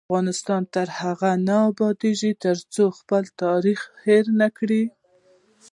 افغانستان 0.09 0.61
تر 0.75 0.87
هغو 0.99 1.31
نه 1.47 1.57
ابادیږي، 1.69 2.31
ترڅو 2.43 2.83
خپل 2.99 3.23
تاریخ 3.43 3.79
هیر 4.05 4.25
نکړو. 4.41 4.83